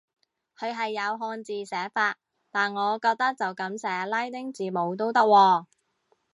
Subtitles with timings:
[0.57, 2.17] 佢係有漢字寫法，
[2.49, 5.67] 但我覺得就噉寫拉丁字母都得喎